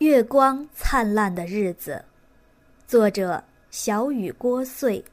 [0.00, 2.02] 月光灿烂的日子，
[2.86, 5.04] 作者小雨郭穗。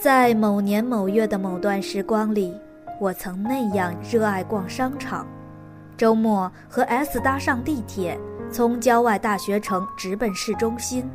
[0.00, 2.56] 在某年某月的某段时光里，
[3.00, 5.26] 我曾那样热爱逛商场。
[5.96, 8.16] 周末和 S 搭上地铁，
[8.52, 11.10] 从郊外大学城直奔市中心。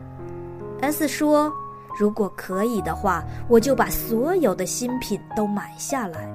[0.82, 1.50] S 说
[1.98, 6.30] ：“如果可以的话，我就把所有的新品都买下来。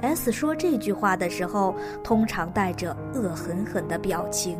[0.00, 4.58] ”S 说这句话的时候，通常带着恶狠狠的表情。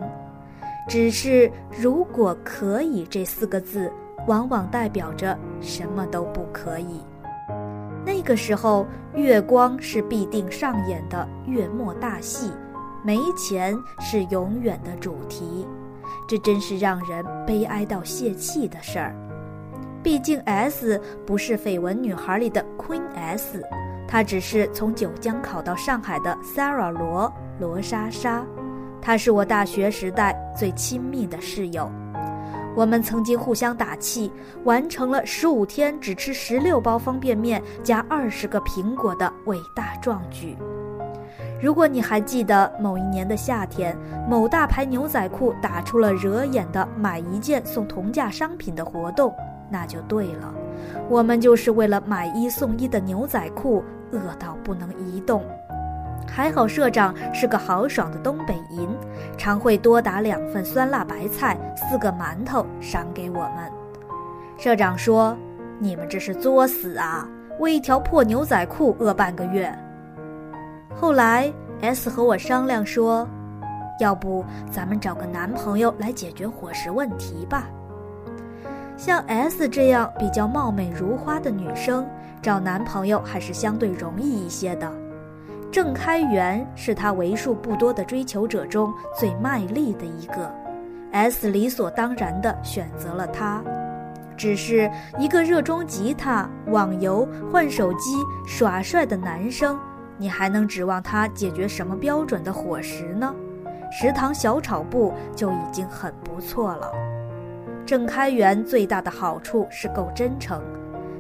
[0.88, 3.92] 只是“如果可以”这四个字。
[4.26, 7.00] 往往代表着什么都不可以。
[8.04, 12.52] 那个时候，月光是必定上演的月末大戏，
[13.02, 15.66] 没钱是永远的主题。
[16.28, 19.14] 这真是让人悲哀到泄气的事儿。
[20.02, 23.62] 毕竟 S 不是绯闻女孩里的 Queen S，
[24.08, 28.44] 她只是从九江考到上海的 Sarah 罗罗莎莎。
[29.02, 31.90] 她是我大学时代最亲密的室友。
[32.74, 34.32] 我们曾经互相打气，
[34.64, 40.56] 完成了十五天只吃十六包方便面加二十个苹果的伟大壮举。
[41.60, 43.94] 如果你还记得某一年的夏天，
[44.26, 49.34] 某大牌牛仔裤打出了惹眼的买一件送同价商品的活动，
[49.70, 50.52] 那就对了。
[51.08, 55.44] 我们就是为了买一送一的牛仔裤，饿到不能移动。
[56.26, 58.88] 还好社长是个豪爽的东北银，
[59.36, 63.70] 常会多打两份酸辣白菜、四个馒头赏给我们。
[64.56, 65.36] 社长说
[65.80, 67.26] ：“你们这是作死啊，
[67.58, 69.74] 为一条破牛仔裤饿半个月。”
[70.94, 73.26] 后来 S 和我商量说
[73.98, 77.68] ：“要不咱们找个男朋友来解决伙食问题吧？”
[79.00, 82.06] 像 S 这样比较貌美如花的女生，
[82.42, 84.92] 找男朋友还是相对容易一些的。
[85.72, 90.54] 郑开元是他为数不多的追求者中最卖力的一个
[91.12, 93.62] ，S 理所当然地选择了他。
[94.36, 99.78] 只是一个热衷吉他、网游、换手机、耍帅的男生，
[100.18, 103.34] 你还能指望他解决什么标准的伙食呢？
[103.90, 106.92] 食堂小炒部就已经很不错了。
[107.90, 110.62] 郑开元最大的好处是够真诚，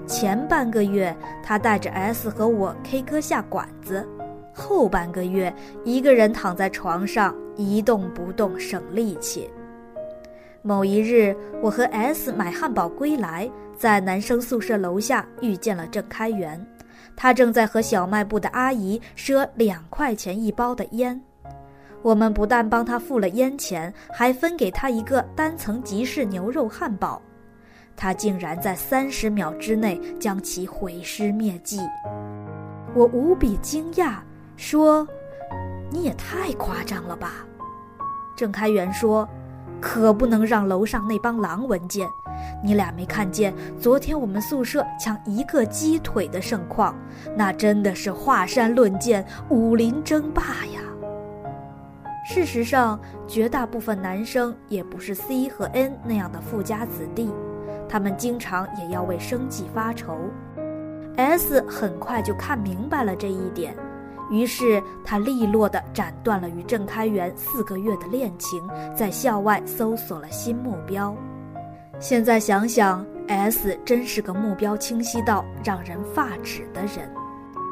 [0.06, 4.08] 前半个月他带着 S 和我 K 歌下馆子。
[4.54, 5.52] 后半个月，
[5.84, 9.50] 一个人躺在床上一动不动，省力气。
[10.62, 16.64] 某一日，我和 S 买汉堡归来，在男生宿舍楼下遇见了郑开元，
[17.16, 21.20] 他正在和小卖部的阿姨赊两块钱一包的烟。
[22.02, 27.20] 我们不但帮他付了烟钱，还分给他一个单层吉士牛肉汉堡，
[27.96, 31.80] 他竟然在三十秒之内将其毁尸灭迹，
[32.94, 34.14] 我无比惊讶。
[34.56, 35.08] 说
[35.90, 37.46] ：“你也太夸张了吧！”
[38.36, 39.26] 郑开元说
[39.80, 42.06] ：“可不能让楼上那帮狼闻见。
[42.62, 46.94] 你俩没看见昨天我们宿舍抢一个鸡腿的盛况？
[47.34, 50.80] 那真的是华山论剑，武林争霸呀！”
[52.24, 57.32] 事实上，绝大部分男生也不是 C 和 N 那样的富家子弟，
[57.88, 60.18] 他们经常也要为生计发愁。
[61.16, 63.74] S 很快就看明白了这一点。
[64.30, 68.62] 于是他利落地斩断了与郑开元四个月的恋情，
[68.94, 71.16] 在校外搜索了新目标。
[71.98, 77.10] 现在想想，S 真是个目标清晰到让人发指的人。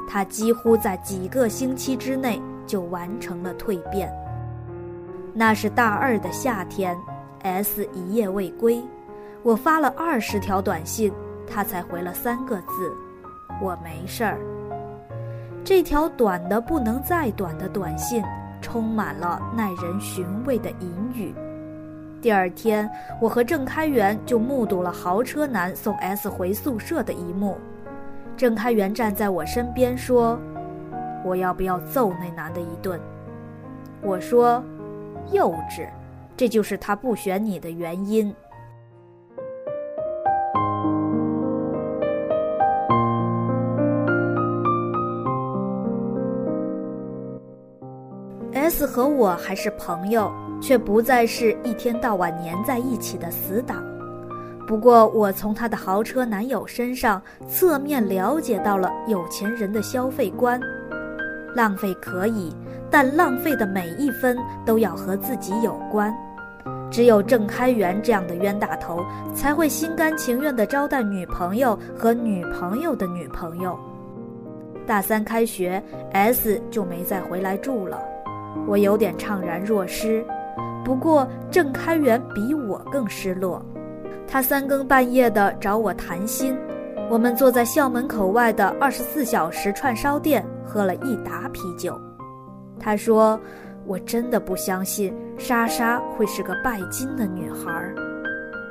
[0.09, 4.13] 他几乎在几个星期之内就完成了蜕变。
[5.39, 6.99] 那是大二的夏天
[7.43, 8.83] ，S 一夜未归，
[9.45, 11.13] 我发了二十条短信，
[11.47, 12.93] 他才回了三个字
[13.63, 14.37] ：“我没事儿。”
[15.63, 18.21] 这条短的不能再短的短信，
[18.61, 21.33] 充满了耐人寻味的隐语。
[22.21, 27.57] 第二天，我和郑开元就目睹了豪车男送 S 回宿舍的一幕。
[28.37, 30.37] 郑开元站在我身边说
[31.25, 33.01] ：“我要不要揍那男的一顿？”
[34.03, 34.61] 我说
[35.33, 35.89] ：“幼稚，
[36.37, 38.35] 这就是他不选你的原因。”
[48.53, 50.31] S 和我还是朋友，
[50.61, 53.83] 却不再是一天到晚黏在一起的死党。
[54.67, 60.61] 不过，我从他的豪车男友身上侧面了解到了有钱人的消费观：
[61.55, 62.55] 浪费可以，
[62.91, 66.15] 但浪费的每一分都要和自己有关。
[66.91, 69.05] 只有郑开元这样的冤大头，
[69.35, 73.79] 才会心甘情愿地招待女朋友和女朋友的女朋友。
[74.87, 75.83] 大三开学
[76.13, 78.03] ，S 就没再回来住了，
[78.67, 80.25] 我有点怅然若失。
[80.83, 83.63] 不过郑开元比我更失落，
[84.27, 86.57] 他三更半夜的找我谈心。
[87.11, 92.01] 我们坐在校门口外的二十四小时串烧店，喝了一打啤酒。
[92.89, 93.39] 他说
[93.85, 97.95] ：“我真的不相信莎莎会是个拜金的女孩。”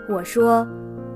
[0.10, 0.68] 我说：“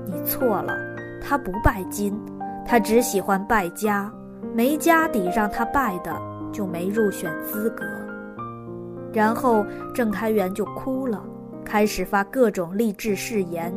[0.06, 0.72] 你错了，
[1.20, 2.16] 她不拜金，
[2.64, 4.08] 她只喜欢败家，
[4.54, 6.16] 没家底让她拜的
[6.52, 7.84] 就没入选资格。”
[9.12, 11.20] 然后郑开元就哭了，
[11.64, 13.74] 开始发各种励志誓言。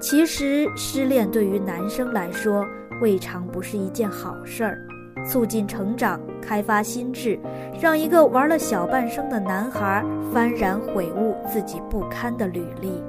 [0.00, 2.66] 其实失恋对于男生来说
[3.00, 4.84] 未尝不是一件好事儿，
[5.26, 7.38] 促进成长、开发心智，
[7.80, 13.02] 让一个玩了小半生的男孩幡然悔悟自己不堪的履历。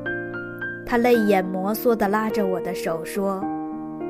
[0.85, 3.43] 他泪眼摩挲地拉着我的手说：“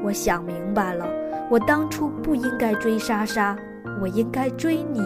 [0.04, 1.08] 我想明白了，
[1.50, 3.58] 我当初不应该追莎莎，
[4.02, 5.02] 我应该追你。”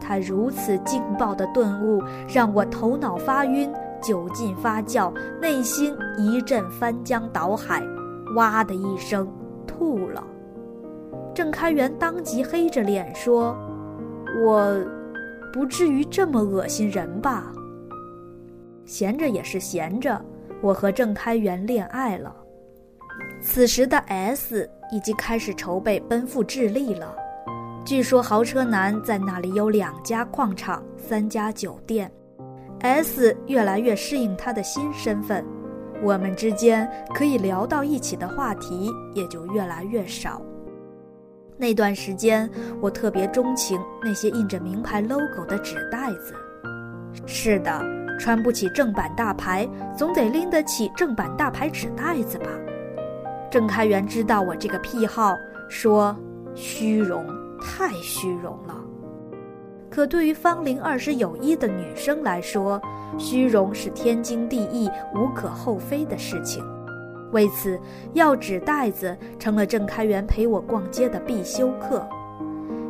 [0.00, 3.70] 他如此劲爆的顿悟，让我头脑发晕。
[4.02, 5.10] 酒劲发酵，
[5.40, 7.82] 内心一阵翻江倒海，
[8.36, 9.26] 哇的一声
[9.66, 10.22] 吐了。
[11.36, 13.54] 郑开元当即黑着脸说
[14.42, 14.74] ：“我，
[15.52, 17.52] 不至于这么恶心人吧？”
[18.86, 20.18] 闲着也是闲着，
[20.62, 22.34] 我和郑开元恋爱了。
[23.42, 27.14] 此时的 S 已经开始筹备奔赴智利了，
[27.84, 32.10] 据说豪车男在那里有两家矿场、三家酒店。
[32.80, 35.44] S 越来越适应他的新身份，
[36.02, 40.40] 我们之间可以聊到一起的话题也就越来越少。
[41.58, 42.48] 那段时间，
[42.80, 46.34] 我特别钟情那些印着名牌 logo 的纸袋子。
[47.24, 47.82] 是的，
[48.20, 49.66] 穿不起正版大牌，
[49.96, 52.46] 总得拎得起正版大牌纸袋子吧？
[53.50, 55.34] 郑开元知道我这个癖好，
[55.68, 56.14] 说
[56.54, 57.24] ：“虚荣，
[57.58, 58.74] 太虚荣了。”
[59.88, 62.78] 可对于芳龄二十有一的女生来说，
[63.16, 66.62] 虚荣是天经地义、无可厚非的事情。
[67.32, 67.78] 为此，
[68.14, 72.06] 要纸袋子成了郑开元陪我逛街的必修课。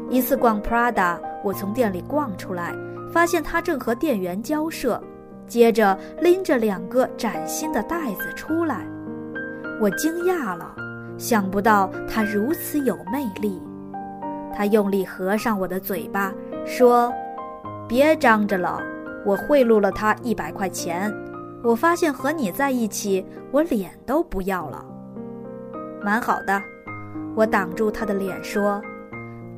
[0.08, 2.74] 一次逛 Prada，我从店里逛出来，
[3.12, 5.02] 发现他正和店员交涉，
[5.46, 8.86] 接着拎着两个崭新的袋子出来。
[9.80, 10.74] 我惊讶了，
[11.18, 13.60] 想不到他如此有魅力。
[14.54, 16.32] 他用力合上我的嘴巴。
[16.64, 17.12] 说
[17.88, 18.82] ：“别张着了，
[19.24, 21.14] 我贿赂了他一百块钱。
[21.66, 24.86] 我发现和你在一起，我脸都不要了。
[26.00, 26.62] 蛮好的。”
[27.34, 28.80] 我挡住他的脸说：“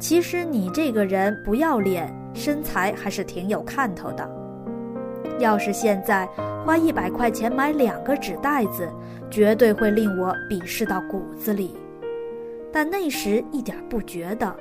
[0.00, 4.26] 其实你这个人不要脸，身材还是挺有看头的。
[5.38, 6.26] 要是现在
[6.64, 8.88] 花一百块钱买两个纸袋子，
[9.30, 11.76] 绝对会令我鄙视到骨子里。
[12.72, 14.56] 但那时一点不觉得。”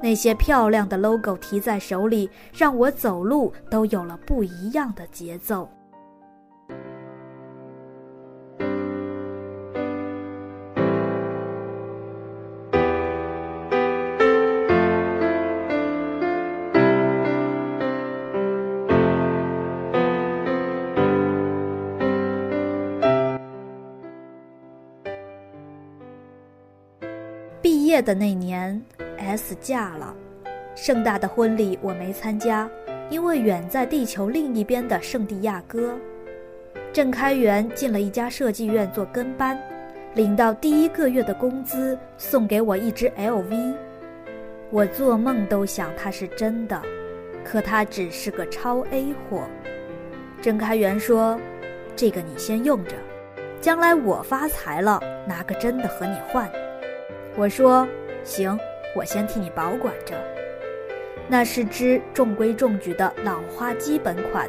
[0.00, 5.68] 那些漂亮的 logo 提在手里，让我走路都有了不一样的节奏。
[27.84, 28.80] 毕业的那年。
[29.18, 30.16] S 嫁了，
[30.74, 32.66] 盛大的婚礼我没参加，
[33.10, 35.94] 因为远在地球另一边的圣地亚哥。
[36.94, 39.62] 郑开元进了一家设计院做跟班，
[40.14, 43.74] 领到第一个月的工资，送给我一只 LV。
[44.70, 46.80] 我做梦都想它是真的，
[47.44, 49.42] 可它只是个超 A 货。
[50.40, 51.38] 郑开元说
[51.94, 52.96] ：“这个你先用着，
[53.60, 54.98] 将来我发财了，
[55.28, 56.50] 拿个真的和你换。”
[57.36, 57.86] 我说
[58.24, 58.58] ：“行。”
[58.96, 60.14] 我先替你保管着，
[61.26, 64.48] 那是只中规中矩的老花基本款，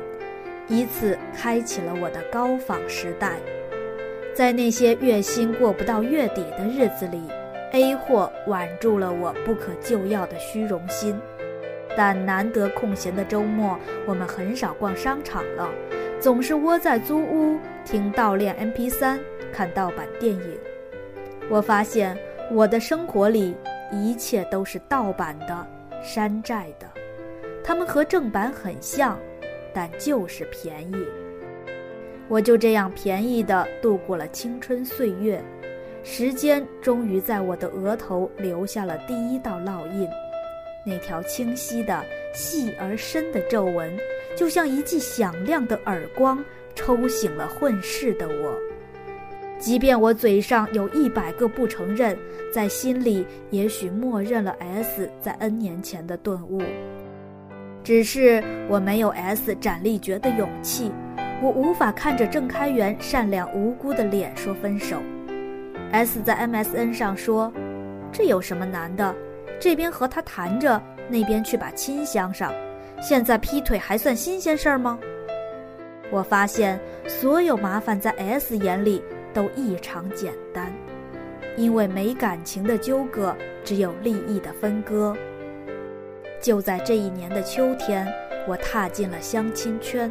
[0.68, 3.40] 以此开启了我的高仿时代。
[4.36, 7.24] 在那些月薪过不到月底的日子里
[7.72, 11.20] ，A 货挽住了我不可救药的虚荣心。
[11.98, 15.72] 但难得空闲的周末，我们很少逛商场了，
[16.20, 19.18] 总是窝在租屋听盗链 MP3，
[19.52, 20.60] 看盗版电影。
[21.50, 22.16] 我发现
[22.52, 23.56] 我的生活里。
[23.92, 25.66] 一切都是盗版的、
[26.04, 26.90] 山寨的，
[27.64, 29.18] 它们和正版很像，
[29.72, 30.96] 但就是便宜。
[32.28, 35.42] 我就这样便宜的度过了青春岁月，
[36.04, 40.10] 时间终于在我的额头留下了第一道烙印，
[40.84, 43.96] 那条清晰的、细而深的皱纹，
[44.36, 48.65] 就像一记响亮的耳光，抽醒了混世的我。
[49.58, 52.18] 即便我嘴上有一百个不承认，
[52.54, 56.62] 在心里也许默认了 S 在 N 年前的顿悟。
[57.84, 60.92] 只是我没有 S 斩立决的勇气，
[61.42, 64.98] 我无法看着郑开元善良无辜的脸说分手。
[65.92, 67.52] S 在 MSN 上说
[68.12, 69.16] ：“这有什么难的？
[69.60, 72.52] 这边和他谈着，那边去把亲相上，
[73.02, 75.00] 现在劈腿还算新鲜事儿吗？”
[76.12, 79.02] 我发现所有麻烦在 S 眼里
[79.36, 80.74] 都异常简单，
[81.58, 85.14] 因为没感情的纠葛，只有利益的分割。
[86.42, 88.08] 就在这一年的秋天，
[88.48, 90.10] 我踏进了相亲圈。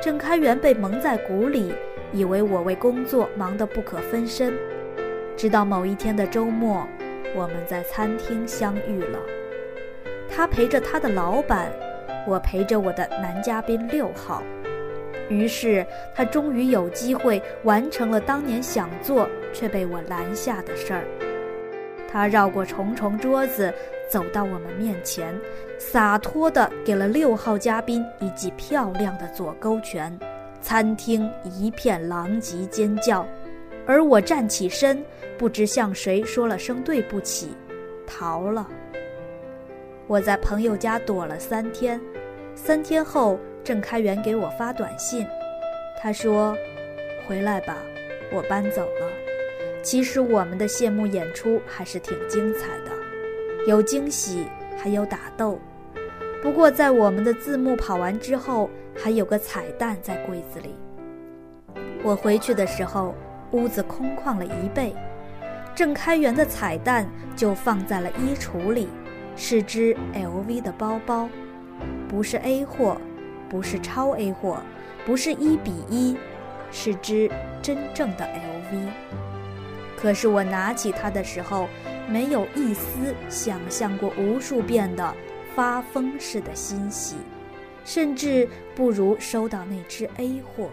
[0.00, 1.74] 郑开元被蒙在鼓里，
[2.12, 4.54] 以为我为工作忙得不可分身。
[5.36, 6.86] 直到某一天的周末，
[7.34, 9.18] 我们在餐厅相遇了。
[10.30, 11.72] 他陪着他的老板，
[12.24, 14.44] 我陪着我的男嘉宾六号。
[15.28, 21.04] 于是他终于有机会完成了当年想做却被我拦下的事儿。
[22.10, 23.72] 他绕过重重桌子。
[24.10, 25.38] 走到我们面前，
[25.78, 30.18] 洒脱地给了六号嘉宾一记漂亮的左勾拳，
[30.62, 33.28] 餐厅一片狼藉尖叫，
[33.86, 35.04] 而我站起身，
[35.36, 37.50] 不知向谁说了声对不起，
[38.06, 38.66] 逃了。
[40.06, 42.00] 我在朋友家躲了三天，
[42.54, 45.26] 三天后，郑开元给我发短信，
[46.00, 46.56] 他说
[47.28, 47.76] ：“回来吧，
[48.32, 49.06] 我搬走了。”
[49.84, 52.90] 其实我们的谢幕演出还是挺精彩的。
[53.66, 54.46] 有惊喜，
[54.78, 55.58] 还有打斗。
[56.42, 60.74] 不过，在我们的字幕跑完之后，还有个彩蛋在柜子里。
[62.02, 63.14] 我回去的时候，
[63.50, 64.94] 屋子空旷了一倍。
[65.74, 67.06] 郑开元的彩蛋
[67.36, 68.88] 就放在了衣橱里，
[69.36, 71.28] 是只 LV 的包包，
[72.08, 72.96] 不是 A 货，
[73.48, 74.62] 不是超 A 货，
[75.04, 76.16] 不是一比一，
[76.70, 77.30] 是只
[77.62, 78.88] 真正的 LV。
[79.96, 81.68] 可是我拿起它的时候。
[82.10, 85.14] 没有一丝想象过无数遍的
[85.54, 87.16] 发疯似的欣喜，
[87.84, 90.70] 甚至不如收到那只 A 货。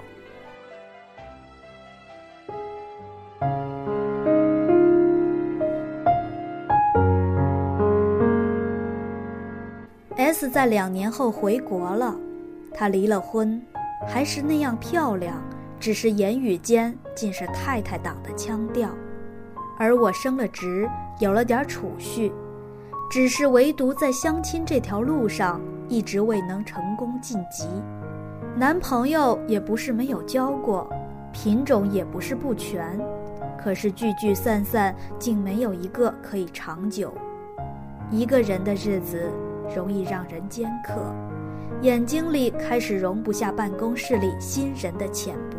[10.15, 12.15] S 在两年后回国了，
[12.75, 13.61] 她离了婚，
[14.05, 15.41] 还是那样漂亮，
[15.79, 18.89] 只是言语间尽是太太党的腔调。
[19.79, 20.89] 而我升了职，
[21.19, 22.31] 有了点储蓄，
[23.09, 27.65] 只是唯独在相亲这条路上一直未能成功晋级。
[28.57, 30.89] 男朋友也不是没有交过，
[31.31, 32.99] 品种也不是不全，
[33.57, 37.13] 可是聚聚散散，竟没有一个可以长久。
[38.11, 39.29] 一个人的日子
[39.75, 41.13] 容易让人尖刻，
[41.81, 45.57] 眼睛里开始容不下办公室里新人的浅薄。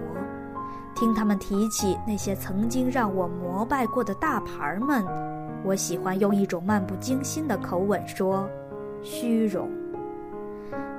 [0.94, 5.04] 听他们提起那些曾经让我膜拜过的大牌们，
[5.62, 8.48] 我喜欢用一种漫不经心的口吻说
[9.04, 9.70] ：“虚荣。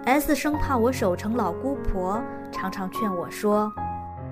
[0.05, 2.21] ”S 生怕我守成老姑婆，
[2.51, 3.71] 常常劝我说：“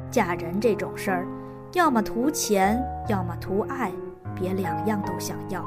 [0.09, 1.27] 嫁人这种事儿，
[1.73, 3.91] 要么图钱，要么图爱，
[4.35, 5.65] 别两样都想要。”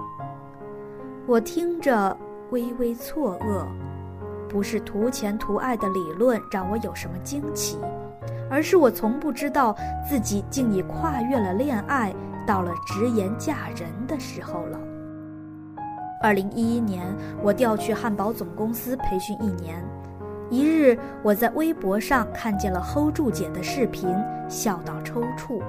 [1.27, 2.17] 我听着
[2.51, 3.67] 微微错愕，
[4.49, 7.78] 不是图钱图爱的理论让我有什么惊奇。
[8.50, 9.76] 而是我从不知道
[10.09, 12.14] 自己竟已跨越了恋爱，
[12.47, 14.78] 到了直言嫁人的时候了。
[16.23, 17.05] 二零一一年，
[17.43, 19.85] 我调去汉堡总公司培训一年。
[20.50, 24.17] 一日，我在微博上看见了 Hold 住姐的视频，
[24.49, 25.62] 笑到抽搐。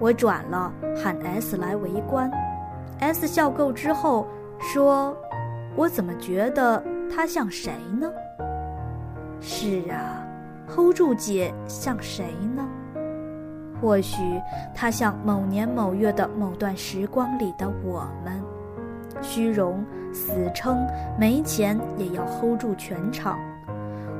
[0.00, 2.30] 我转了，喊 S 来围观。
[2.98, 4.26] S 笑够之后
[4.58, 5.14] 说
[5.76, 6.82] ：“我怎么觉得
[7.14, 8.10] 他像谁呢？”
[9.40, 10.22] 是啊。
[10.68, 12.24] hold 住姐像谁
[12.56, 12.68] 呢？
[13.80, 14.20] 或许
[14.74, 18.42] 她像某年某月的某段时光里的我们，
[19.22, 20.84] 虚荣、死撑、
[21.16, 23.38] 没钱也要 hold 住全场。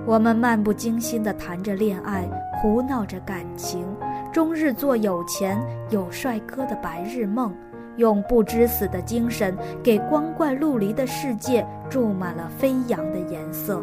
[0.06, 2.28] 我们漫不经心地谈着恋爱，
[2.62, 3.84] 胡闹着感情，
[4.32, 7.52] 终日做有钱有帅哥的白日梦，
[7.96, 13.82] 用不知死的精神给光怪陆离的世界注满了飞扬的颜色。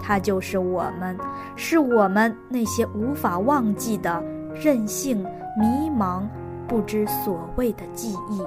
[0.00, 1.16] 它就是我们，
[1.56, 4.22] 是我们那些无法忘记的
[4.54, 5.18] 任性、
[5.58, 6.22] 迷茫、
[6.68, 8.42] 不知所谓的记忆，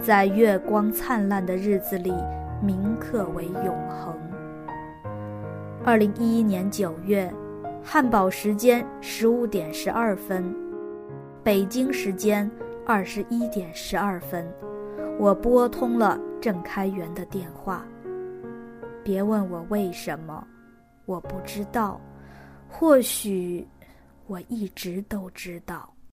[0.00, 2.14] 在月光灿烂的日子里
[2.62, 4.14] 铭刻为永恒。
[5.84, 7.32] 二零一一年九月，
[7.82, 10.54] 汉堡时间十五点十二分，
[11.42, 12.48] 北京时间
[12.92, 14.52] 二十一点十二分，
[15.16, 17.86] 我拨通了郑开元的电话。
[19.04, 20.44] 别问我为什么。
[21.06, 22.00] 我不知道，
[22.68, 23.64] 或许
[24.26, 25.89] 我一直都知道。